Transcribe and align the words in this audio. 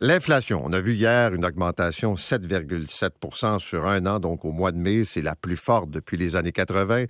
L'inflation, 0.00 0.62
on 0.64 0.72
a 0.72 0.78
vu 0.78 0.94
hier 0.94 1.34
une 1.34 1.44
augmentation 1.44 2.14
7,7% 2.14 3.58
sur 3.58 3.84
un 3.84 4.06
an, 4.06 4.20
donc 4.20 4.44
au 4.44 4.52
mois 4.52 4.70
de 4.70 4.76
mai, 4.76 5.02
c'est 5.02 5.22
la 5.22 5.34
plus 5.34 5.56
forte 5.56 5.90
depuis 5.90 6.16
les 6.16 6.36
années 6.36 6.52
80. 6.52 7.06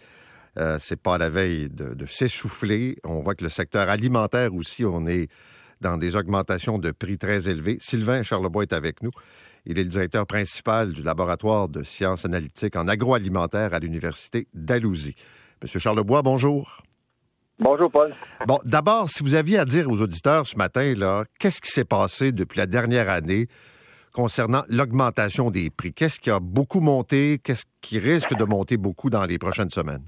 Euh, 0.57 0.79
c'est 0.81 0.97
pas 0.97 1.19
la 1.19 1.29
veille 1.29 1.69
de, 1.69 2.07
s'essouffler. 2.07 2.97
On 3.05 3.21
voit 3.21 3.35
que 3.35 3.45
le 3.45 3.51
secteur 3.51 3.91
alimentaire 3.91 4.55
aussi, 4.55 4.87
on 4.87 5.07
est 5.07 5.29
dans 5.83 5.99
des 5.99 6.17
augmentations 6.17 6.79
de 6.79 6.91
prix 6.91 7.19
très 7.19 7.51
élevés. 7.51 7.77
Sylvain 7.79 8.23
Charlebois 8.23 8.63
est 8.63 8.73
avec 8.73 9.03
nous. 9.03 9.11
Il 9.67 9.79
est 9.79 9.85
le 9.85 9.91
directeur 9.91 10.27
principal 10.27 10.93
du 10.93 11.03
laboratoire 11.03 11.69
de 11.69 11.83
sciences 11.83 12.25
analytiques 12.25 12.75
en 12.75 12.89
agroalimentaire 12.89 13.75
à 13.75 13.81
l'Université 13.81 14.49
d'Alousie. 14.55 15.15
Monsieur 15.63 15.79
Charlebois, 15.79 16.23
bonjour. 16.23 16.88
Bonjour, 17.61 17.91
Paul. 17.91 18.13
Bon, 18.47 18.59
d'abord, 18.65 19.09
si 19.11 19.25
vous 19.25 19.35
aviez 19.35 19.59
à 19.59 19.65
dire 19.65 19.91
aux 19.91 20.01
auditeurs 20.01 20.47
ce 20.47 20.57
matin, 20.57 20.95
là, 20.97 21.25
qu'est-ce 21.41 21.61
qui 21.61 21.71
s'est 21.71 21.85
passé 21.85 22.31
depuis 22.31 22.59
la 22.59 22.67
dernière 22.67 23.11
année 23.11 23.47
concernant 24.13 24.63
l'augmentation 24.69 25.51
des 25.51 25.69
prix? 25.71 25.93
Qu'est-ce 25.93 26.21
qui 26.21 26.31
a 26.31 26.39
beaucoup 26.41 26.81
monté? 26.81 27.39
Qu'est-ce 27.43 27.65
qui 27.81 27.99
risque 27.99 28.35
de 28.37 28.45
monter 28.45 28.77
beaucoup 28.77 29.11
dans 29.11 29.25
les 29.25 29.39
prochaines 29.39 29.71
semaines? 29.71 30.05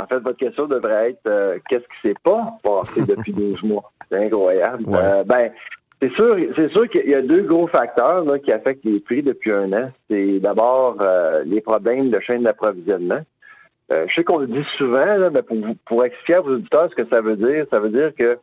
En 0.00 0.06
fait, 0.06 0.18
votre 0.20 0.38
question 0.38 0.66
devrait 0.66 1.10
être 1.10 1.28
euh, 1.28 1.58
qu'est-ce 1.68 1.82
qui 1.82 2.08
s'est 2.08 2.14
pas 2.22 2.56
passé 2.62 3.02
depuis 3.02 3.32
12 3.34 3.62
mois? 3.64 3.92
C'est 4.10 4.24
incroyable. 4.24 4.84
Euh, 4.88 5.22
ben, 5.24 5.50
c'est 6.00 6.12
sûr, 6.14 6.36
c'est 6.56 6.70
sûr 6.70 6.88
qu'il 6.88 7.10
y 7.10 7.14
a 7.14 7.20
deux 7.20 7.42
gros 7.42 7.66
facteurs 7.68 8.24
qui 8.42 8.50
affectent 8.52 8.86
les 8.86 9.00
prix 9.00 9.22
depuis 9.22 9.52
un 9.52 9.70
an. 9.74 9.90
C'est 10.10 10.40
d'abord 10.40 10.96
euh, 11.02 11.42
les 11.44 11.60
problèmes 11.60 12.08
de 12.08 12.18
chaîne 12.20 12.44
d'approvisionnement. 12.44 13.20
Euh, 13.92 14.06
je 14.08 14.14
sais 14.14 14.24
qu'on 14.24 14.38
le 14.38 14.46
dit 14.46 14.64
souvent, 14.78 15.30
mais 15.32 15.42
pour, 15.42 15.56
pour 15.84 16.04
expliquer 16.04 16.34
à 16.34 16.40
vos 16.40 16.54
auditeurs 16.54 16.88
ce 16.90 17.02
que 17.02 17.08
ça 17.12 17.20
veut 17.20 17.36
dire, 17.36 17.66
ça 17.72 17.80
veut 17.80 17.90
dire 17.90 18.12
que 18.16 18.38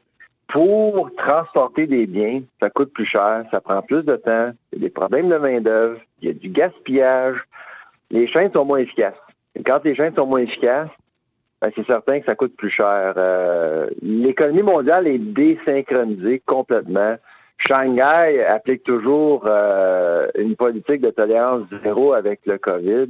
pour 0.47 1.09
transporter 1.17 1.87
des 1.87 2.05
biens, 2.05 2.41
ça 2.61 2.69
coûte 2.69 2.93
plus 2.93 3.05
cher, 3.05 3.43
ça 3.51 3.61
prend 3.61 3.81
plus 3.81 4.03
de 4.03 4.15
temps, 4.15 4.51
il 4.71 4.79
y 4.79 4.81
a 4.81 4.87
des 4.87 4.89
problèmes 4.89 5.29
de 5.29 5.37
main-d'œuvre, 5.37 5.99
il 6.21 6.27
y 6.27 6.31
a 6.31 6.33
du 6.33 6.49
gaspillage, 6.49 7.37
les 8.11 8.27
chaînes 8.27 8.51
sont 8.53 8.65
moins 8.65 8.79
efficaces. 8.79 9.15
Et 9.55 9.63
quand 9.63 9.83
les 9.83 9.95
chaînes 9.95 10.15
sont 10.15 10.27
moins 10.27 10.41
efficaces, 10.41 10.89
ben, 11.61 11.71
c'est 11.75 11.85
certain 11.87 12.19
que 12.19 12.25
ça 12.25 12.35
coûte 12.35 12.55
plus 12.55 12.69
cher. 12.69 13.13
Euh, 13.17 13.87
l'économie 14.01 14.61
mondiale 14.61 15.07
est 15.07 15.17
désynchronisée 15.17 16.41
complètement. 16.45 17.15
Shanghai 17.67 18.45
applique 18.47 18.83
toujours 18.83 19.45
euh, 19.47 20.27
une 20.37 20.55
politique 20.55 21.01
de 21.01 21.09
tolérance 21.09 21.63
zéro 21.83 22.13
avec 22.13 22.41
le 22.45 22.57
COVID 22.57 23.07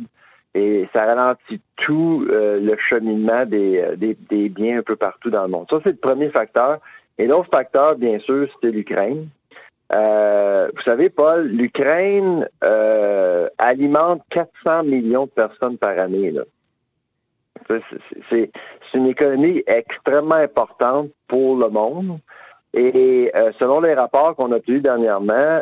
et 0.58 0.90
ça 0.94 1.06
ralentit 1.06 1.62
tout 1.76 2.26
euh, 2.32 2.60
le 2.60 2.76
cheminement 2.90 3.46
euh, 3.54 3.96
des, 3.96 4.50
biens 4.50 4.80
un 4.80 4.82
peu 4.82 4.96
partout 4.96 5.30
dans 5.30 5.44
le 5.44 5.50
monde. 5.50 5.68
Ça, 5.72 5.78
c'est 5.86 5.92
le 5.92 5.98
premier 5.98 6.30
facteur. 6.30 6.80
Et 7.20 7.28
l'autre 7.28 7.50
facteur, 7.54 7.96
bien 7.96 8.18
sûr, 8.20 8.48
c'était 8.56 8.76
l'Ukraine. 8.76 9.28
Euh, 9.94 10.68
vous 10.76 10.82
savez, 10.82 11.10
Paul, 11.10 11.48
l'Ukraine 11.48 12.48
alimente 13.60 14.24
400 14.32 14.84
millions 14.84 15.26
de 15.26 15.32
personnes 15.32 15.78
par 15.78 16.00
année. 16.02 16.34
C'est 18.32 18.52
une 18.96 19.08
économie 19.08 19.64
extrêmement 19.68 20.36
importante 20.36 21.10
pour 21.28 21.58
le 21.58 21.70
monde. 21.70 22.20
Et 22.74 23.32
selon 23.60 23.80
les 23.80 23.94
rapports 23.94 24.36
qu'on 24.36 24.52
a 24.52 24.58
obtenus 24.58 24.84
dernièrement, 24.84 25.62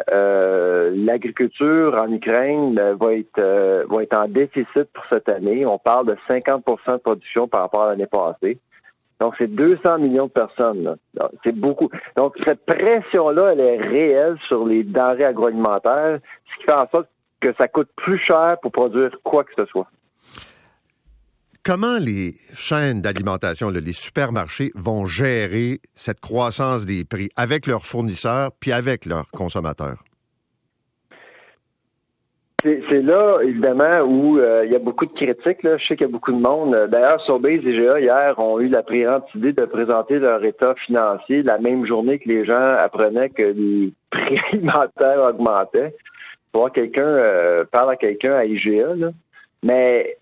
euh, 0.85 0.91
l'agriculture 0.95 1.95
en 1.99 2.11
Ukraine 2.11 2.77
euh, 2.79 2.95
va 2.99 3.13
être 3.13 3.85
va 3.89 4.03
être 4.03 4.17
en 4.17 4.27
déficit 4.27 4.85
pour 4.93 5.03
cette 5.11 5.29
année. 5.29 5.65
On 5.65 5.77
parle 5.77 6.07
de 6.07 6.17
50% 6.29 6.93
de 6.93 6.97
production 6.97 7.47
par 7.47 7.61
rapport 7.61 7.83
à 7.83 7.89
l'année 7.89 8.07
passée. 8.07 8.59
Donc, 9.19 9.33
c'est 9.39 9.47
200 9.47 9.99
millions 9.99 10.25
de 10.25 10.31
personnes. 10.31 10.97
C'est 11.45 11.55
beaucoup. 11.55 11.89
Donc, 12.17 12.35
cette 12.45 12.65
pression-là, 12.65 13.53
elle 13.53 13.61
est 13.61 13.77
réelle 13.77 14.37
sur 14.47 14.65
les 14.65 14.83
denrées 14.83 15.23
agroalimentaires, 15.23 16.19
ce 16.19 16.59
qui 16.59 16.65
fait 16.65 16.73
en 16.73 16.87
sorte 16.93 17.07
que 17.39 17.53
ça 17.57 17.69
coûte 17.69 17.89
plus 17.95 18.19
cher 18.19 18.57
pour 18.61 18.73
produire 18.73 19.11
quoi 19.23 19.45
que 19.45 19.51
ce 19.57 19.65
soit 19.67 19.87
comment 21.65 21.97
les 21.97 22.35
chaînes 22.53 23.01
d'alimentation, 23.01 23.71
les 23.71 23.91
supermarchés 23.91 24.71
vont 24.75 25.07
gérer 25.07 25.79
cette 25.95 26.19
croissance 26.19 26.85
des 26.85 27.03
prix 27.03 27.29
avec 27.35 27.65
leurs 27.65 27.85
fournisseurs 27.85 28.51
puis 28.59 28.71
avec 28.71 29.05
leurs 29.05 29.29
consommateurs? 29.31 30.04
C'est 32.89 33.03
là, 33.03 33.39
évidemment, 33.43 34.01
où 34.07 34.39
euh, 34.39 34.63
il 34.65 34.71
y 34.71 34.75
a 34.75 34.79
beaucoup 34.79 35.05
de 35.05 35.13
critiques. 35.13 35.61
Là. 35.61 35.77
Je 35.77 35.85
sais 35.85 35.95
qu'il 35.95 36.07
y 36.07 36.09
a 36.09 36.11
beaucoup 36.11 36.31
de 36.31 36.41
monde. 36.41 36.87
D'ailleurs, 36.89 37.21
Sobeys 37.27 37.61
et 37.63 37.77
GA, 37.77 37.99
hier, 37.99 38.33
ont 38.39 38.59
eu 38.59 38.69
la 38.69 38.81
brillante 38.81 39.25
idée 39.35 39.53
de 39.53 39.65
présenter 39.65 40.17
leur 40.17 40.43
état 40.43 40.73
financier 40.85 41.43
la 41.43 41.59
même 41.59 41.85
journée 41.85 42.17
que 42.17 42.27
les 42.27 42.43
gens 42.43 42.55
apprenaient 42.59 43.29
que 43.29 43.43
les 43.43 43.93
prix 44.09 44.39
alimentaires 44.51 45.23
augmentaient. 45.29 45.95
Voir 46.55 46.71
quelqu'un 46.71 47.03
euh, 47.03 47.65
à 47.71 47.95
quelqu'un 47.97 48.33
à 48.33 48.45
IGA. 48.45 49.11
Mais 49.61 50.17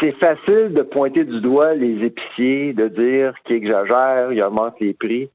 c'est 0.00 0.12
facile 0.12 0.72
de 0.72 0.82
pointer 0.82 1.24
du 1.24 1.40
doigt 1.40 1.74
les 1.74 2.04
épiciers, 2.04 2.72
de 2.72 2.86
dire 2.86 3.34
qu'ils 3.44 3.56
exagèrent, 3.56 4.32
ils 4.32 4.42
augmentent 4.42 4.78
les 4.80 4.94
prix. 4.94 5.28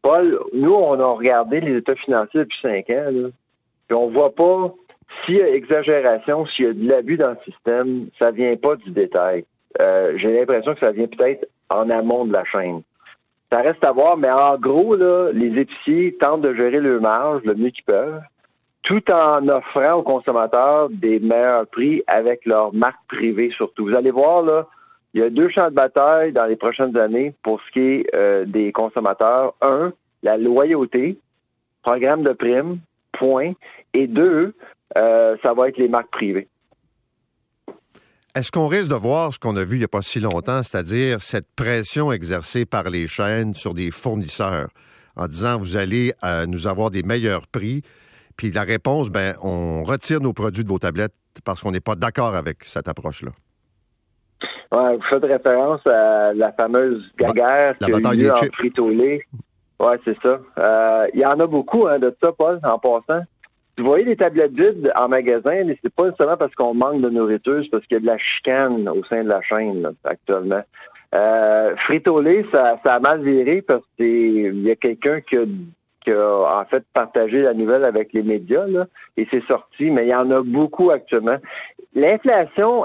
Paul, 0.00 0.40
nous, 0.52 0.74
on 0.74 0.98
a 0.98 1.06
regardé 1.06 1.60
les 1.60 1.76
états 1.76 1.94
financiers 1.94 2.40
depuis 2.40 2.58
cinq 2.60 2.90
ans, 2.90 3.10
là, 3.12 3.28
puis 3.86 3.96
on 3.96 4.10
voit 4.10 4.34
pas 4.34 4.74
s'il 5.24 5.36
y 5.36 5.42
a 5.42 5.48
exagération, 5.48 6.46
s'il 6.46 6.64
y 6.64 6.68
a 6.68 6.72
de 6.72 6.88
l'abus 6.88 7.16
dans 7.16 7.30
le 7.30 7.38
système, 7.44 8.08
ça 8.20 8.30
vient 8.30 8.56
pas 8.56 8.76
du 8.76 8.90
détail. 8.90 9.44
Euh, 9.80 10.12
j'ai 10.16 10.28
l'impression 10.28 10.74
que 10.74 10.80
ça 10.84 10.92
vient 10.92 11.06
peut-être 11.06 11.48
en 11.70 11.88
amont 11.90 12.24
de 12.24 12.32
la 12.32 12.44
chaîne. 12.44 12.82
Ça 13.50 13.60
reste 13.60 13.84
à 13.84 13.92
voir, 13.92 14.16
mais 14.16 14.30
en 14.30 14.56
gros, 14.56 14.96
là, 14.96 15.30
les 15.32 15.60
épiciers 15.60 16.16
tentent 16.18 16.42
de 16.42 16.54
gérer 16.54 16.80
leur 16.80 17.00
marge 17.00 17.42
le 17.44 17.54
mieux 17.54 17.70
qu'ils 17.70 17.84
peuvent 17.84 18.20
tout 18.82 19.12
en 19.12 19.48
offrant 19.48 19.94
aux 19.94 20.02
consommateurs 20.02 20.90
des 20.90 21.20
meilleurs 21.20 21.66
prix 21.68 22.02
avec 22.06 22.44
leur 22.46 22.74
marque 22.74 22.98
privée 23.08 23.50
surtout. 23.56 23.86
Vous 23.86 23.96
allez 23.96 24.10
voir, 24.10 24.42
là, 24.42 24.66
il 25.14 25.20
y 25.20 25.24
a 25.24 25.30
deux 25.30 25.48
champs 25.50 25.68
de 25.68 25.74
bataille 25.74 26.32
dans 26.32 26.46
les 26.46 26.56
prochaines 26.56 26.96
années 26.96 27.34
pour 27.42 27.60
ce 27.62 27.72
qui 27.72 27.80
est 27.80 28.06
euh, 28.14 28.44
des 28.44 28.72
consommateurs. 28.72 29.54
Un, 29.60 29.92
la 30.22 30.36
loyauté, 30.36 31.18
programme 31.82 32.22
de 32.22 32.32
primes, 32.32 32.78
point. 33.12 33.52
Et 33.94 34.06
deux, 34.06 34.54
euh, 34.96 35.36
ça 35.44 35.54
va 35.54 35.68
être 35.68 35.78
les 35.78 35.88
marques 35.88 36.10
privées. 36.10 36.48
Est-ce 38.34 38.50
qu'on 38.50 38.66
risque 38.66 38.90
de 38.90 38.94
voir 38.94 39.32
ce 39.32 39.38
qu'on 39.38 39.56
a 39.56 39.62
vu 39.62 39.76
il 39.76 39.80
n'y 39.80 39.84
a 39.84 39.88
pas 39.88 40.00
si 40.00 40.18
longtemps, 40.18 40.62
c'est-à-dire 40.62 41.20
cette 41.20 41.48
pression 41.54 42.12
exercée 42.12 42.64
par 42.64 42.84
les 42.84 43.06
chaînes 43.06 43.52
sur 43.54 43.74
des 43.74 43.90
fournisseurs 43.90 44.68
en 45.16 45.26
disant 45.28 45.58
vous 45.58 45.76
allez 45.76 46.14
euh, 46.24 46.46
nous 46.46 46.66
avoir 46.66 46.90
des 46.90 47.02
meilleurs 47.02 47.46
prix, 47.46 47.82
puis 48.36 48.50
la 48.50 48.62
réponse, 48.62 49.10
ben, 49.10 49.34
on 49.42 49.82
retire 49.82 50.20
nos 50.20 50.32
produits 50.32 50.64
de 50.64 50.68
vos 50.68 50.78
tablettes 50.78 51.14
parce 51.44 51.62
qu'on 51.62 51.72
n'est 51.72 51.80
pas 51.80 51.94
d'accord 51.94 52.34
avec 52.34 52.64
cette 52.64 52.88
approche-là. 52.88 53.30
Ouais, 54.72 54.96
vous 54.96 55.02
faites 55.10 55.24
référence 55.24 55.86
à 55.86 56.32
la 56.32 56.52
fameuse 56.52 57.04
gaguerre 57.18 57.74
la 57.80 57.86
qui 57.86 58.06
a 58.06 58.14
eu 58.14 58.30
en 58.30 58.36
frito-lait. 58.36 59.26
Ouais, 59.78 60.00
c'est 60.06 60.16
ça. 60.22 60.40
Euh, 60.58 61.06
il 61.12 61.20
y 61.20 61.26
en 61.26 61.38
a 61.38 61.46
beaucoup 61.46 61.86
hein, 61.86 61.98
de 61.98 62.16
ça, 62.22 62.32
Paul, 62.32 62.58
en 62.62 62.78
passant. 62.78 63.24
Vous 63.78 63.86
voyez 63.86 64.04
les 64.04 64.16
tablettes 64.16 64.52
vides 64.52 64.92
en 64.96 65.08
magasin, 65.08 65.64
mais 65.64 65.78
c'est 65.82 65.94
pas 65.94 66.12
seulement 66.18 66.36
parce 66.36 66.54
qu'on 66.54 66.74
manque 66.74 67.00
de 67.00 67.08
nourriture, 67.08 67.60
c'est 67.62 67.70
parce 67.70 67.86
qu'il 67.86 67.96
y 67.96 68.00
a 68.00 68.00
de 68.00 68.06
la 68.06 68.18
chicane 68.18 68.88
au 68.88 69.02
sein 69.04 69.24
de 69.24 69.30
la 69.30 69.40
chaîne 69.42 69.92
actuellement. 70.04 70.62
Euh, 71.14 71.74
ça, 72.52 72.78
a 72.84 73.00
mal 73.00 73.22
viré 73.22 73.62
parce 73.62 73.84
qu'il 73.98 74.66
y 74.66 74.70
a 74.70 74.76
quelqu'un 74.76 75.20
qui 75.20 75.36
a 75.36 75.44
qui 76.04 76.10
a 76.10 76.60
en 76.60 76.64
fait 76.66 76.84
partagé 76.92 77.42
la 77.42 77.54
nouvelle 77.54 77.84
avec 77.84 78.12
les 78.12 78.22
médias, 78.22 78.66
et 79.16 79.26
c'est 79.32 79.44
sorti, 79.46 79.90
mais 79.90 80.02
il 80.06 80.10
y 80.10 80.14
en 80.14 80.30
a 80.30 80.42
beaucoup 80.42 80.90
actuellement. 80.90 81.36
L'inflation, 81.94 82.84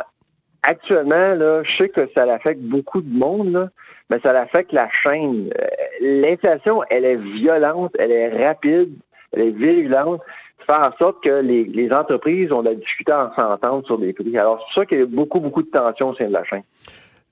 actuellement, 0.63 1.35
je 1.63 1.77
sais 1.79 1.89
que 1.89 2.07
ça 2.15 2.31
affecte 2.31 2.61
beaucoup 2.61 3.01
de 3.01 3.11
monde, 3.11 3.69
mais 4.09 4.17
ça 4.23 4.31
affecte 4.39 4.71
la 4.71 4.89
chaîne. 4.89 5.49
Euh, 5.59 5.67
l'inflation, 6.01 6.83
elle 6.89 7.05
est 7.05 7.15
violente, 7.15 7.93
elle 7.97 8.11
est 8.11 8.45
rapide, 8.45 8.93
elle 9.33 9.47
est 9.47 9.51
virulente. 9.51 10.21
Ça 10.67 10.75
fait 10.75 10.87
en 10.87 10.97
sorte 10.97 11.23
que 11.23 11.41
les, 11.41 11.89
entreprises 11.91 12.51
ont 12.51 12.61
la 12.61 12.75
difficulté 12.75 13.11
à 13.11 13.31
s'entendre 13.37 13.85
sur 13.85 13.97
des 13.97 14.13
prix. 14.13 14.37
Alors, 14.37 14.63
c'est 14.67 14.73
sûr 14.73 14.87
qu'il 14.87 14.99
y 14.99 15.01
a 15.01 15.05
beaucoup, 15.05 15.39
beaucoup 15.39 15.63
de 15.63 15.69
tensions 15.69 16.09
au 16.09 16.15
sein 16.15 16.27
de 16.27 16.33
la 16.33 16.43
chaîne. 16.43 16.63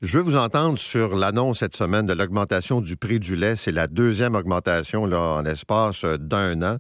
Je 0.02 0.18
veux 0.18 0.24
vous 0.24 0.36
entendre 0.36 0.78
sur 0.78 1.16
l'annonce 1.16 1.60
cette 1.60 1.76
semaine 1.76 2.06
de 2.06 2.14
l'augmentation 2.14 2.80
du 2.80 2.96
prix 2.96 3.20
du 3.20 3.36
lait. 3.36 3.56
C'est 3.56 3.72
la 3.72 3.88
deuxième 3.88 4.36
augmentation 4.36 5.06
là, 5.06 5.20
en 5.20 5.46
espace 5.46 6.04
euh, 6.04 6.18
d'un 6.18 6.62
an. 6.62 6.78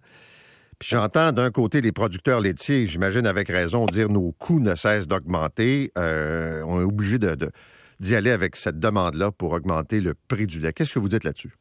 Puis 0.80 0.90
j'entends 0.90 1.32
d'un 1.32 1.50
côté 1.52 1.80
les 1.80 1.94
producteurs 1.94 2.42
laitiers, 2.42 2.86
j'imagine 2.86 3.26
avec 3.26 3.48
raison, 3.48 3.86
dire 3.86 4.10
nos 4.10 4.34
coûts 4.34 4.60
ne 4.60 4.76
cessent 4.76 5.08
d'augmenter. 5.08 5.92
Euh, 5.98 6.62
on 6.68 6.82
est 6.82 6.84
obligé 6.84 7.18
d'y 7.18 8.16
aller 8.16 8.32
avec 8.32 8.58
cette 8.58 8.80
demande-là 8.80 9.32
pour 9.32 9.54
augmenter 9.54 10.02
le 10.02 10.14
prix 10.28 10.48
du 10.48 10.60
lait. 10.60 10.74
Qu'est-ce 10.74 10.94
que 10.94 11.00
vous 11.00 11.10
dites 11.10 11.24
là-dessus? 11.24 11.54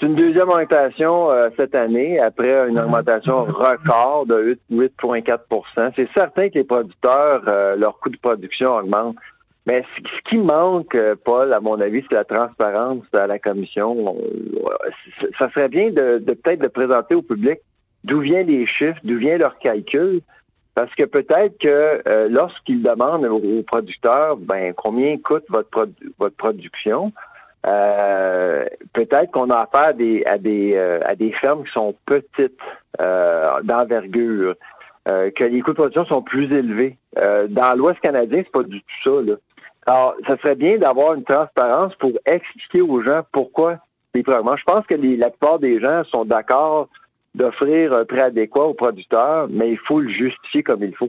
C'est 0.00 0.06
une 0.06 0.14
deuxième 0.14 0.48
augmentation 0.48 1.30
euh, 1.30 1.48
cette 1.58 1.74
année, 1.74 2.20
après 2.20 2.68
une 2.68 2.78
augmentation 2.78 3.44
record 3.44 4.26
de 4.26 4.58
8,4% 4.70 5.92
C'est 5.96 6.08
certain 6.16 6.48
que 6.48 6.54
les 6.54 6.64
producteurs, 6.64 7.42
leur 7.76 7.98
coût 7.98 8.10
de 8.10 8.16
production 8.18 8.76
augmente. 8.76 9.16
Mais 9.68 9.84
ce 9.98 10.30
qui 10.30 10.38
manque, 10.38 10.94
euh, 10.94 11.14
Paul, 11.22 11.52
à 11.52 11.60
mon 11.60 11.78
avis, 11.78 12.02
c'est 12.08 12.16
la 12.16 12.24
transparence 12.24 13.04
à 13.12 13.26
la 13.26 13.38
commission. 13.38 14.16
Ça 15.38 15.50
serait 15.50 15.68
bien 15.68 15.90
de, 15.90 16.18
peut-être 16.24 16.62
de 16.62 16.68
présenter 16.68 17.14
au 17.14 17.20
public 17.20 17.58
d'où 18.02 18.20
viennent 18.20 18.46
les 18.46 18.66
chiffres, 18.66 18.98
d'où 19.04 19.18
vient 19.18 19.36
leur 19.36 19.58
calcul. 19.58 20.22
Parce 20.74 20.94
que 20.94 21.04
peut-être 21.04 21.58
que 21.58 21.68
euh, 22.08 22.28
lorsqu'ils 22.30 22.82
demandent 22.82 23.26
aux, 23.26 23.62
producteurs, 23.62 24.38
ben 24.38 24.72
combien 24.74 25.18
coûte 25.18 25.44
votre 25.50 25.90
votre 26.18 26.36
production, 26.36 27.12
euh, 27.68 28.64
peut-être 28.92 29.30
qu'on 29.30 29.50
a 29.50 29.60
affaire 29.60 29.88
à 29.88 29.92
des 29.92 30.24
à 30.24 30.38
des 30.38 30.76
à 30.76 31.14
des 31.14 31.32
fermes 31.32 31.64
qui 31.64 31.72
sont 31.72 31.94
petites 32.06 32.58
d'envergure, 32.98 34.54
que 35.06 35.44
les 35.44 35.60
coûts 35.60 35.70
de 35.70 35.76
production 35.76 36.06
sont 36.06 36.22
plus 36.22 36.52
élevés. 36.52 36.96
dans 37.48 37.76
l'Ouest 37.76 38.00
canadien, 38.00 38.42
c'est 38.44 38.52
pas 38.52 38.62
du 38.62 38.80
tout 38.80 38.86
ça. 39.04 39.22
Là. 39.22 39.34
Alors, 39.88 40.14
ça 40.26 40.36
serait 40.42 40.54
bien 40.54 40.76
d'avoir 40.76 41.14
une 41.14 41.24
transparence 41.24 41.94
pour 41.98 42.12
expliquer 42.26 42.82
aux 42.82 43.02
gens 43.02 43.22
pourquoi 43.32 43.78
les 44.14 44.22
prélèvements. 44.22 44.56
Je 44.56 44.64
pense 44.64 44.84
que 44.86 44.96
la 44.96 45.30
plupart 45.30 45.58
des 45.58 45.80
gens 45.80 46.02
sont 46.12 46.26
d'accord 46.26 46.88
d'offrir 47.34 47.94
un 47.94 48.04
prêt 48.04 48.22
adéquat 48.22 48.64
aux 48.64 48.74
producteurs, 48.74 49.48
mais 49.48 49.70
il 49.70 49.78
faut 49.86 50.00
le 50.00 50.10
justifier 50.10 50.62
comme 50.62 50.82
il 50.82 50.94
faut. 50.94 51.08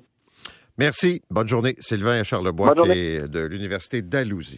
Merci. 0.78 1.22
Bonne 1.30 1.48
journée. 1.48 1.76
Sylvain 1.80 2.24
Charlebois, 2.24 2.74
qui 2.74 2.92
est 2.92 3.28
de 3.28 3.46
l'Université 3.46 4.02
d'Alousie. 4.02 4.58